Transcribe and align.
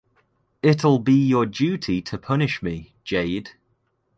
It’ll 0.63 0.97
be 0.97 1.13
your 1.13 1.45
duty 1.45 2.01
to 2.01 2.17
punish 2.17 2.63
me, 2.63 2.95
Jade. 3.03 3.51